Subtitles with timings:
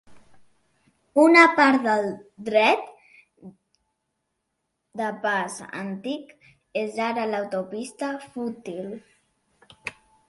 [1.23, 2.05] Una part del
[2.47, 2.87] "dret
[5.03, 6.35] de pas" antic
[6.85, 8.93] és ara l'autopista Foothill.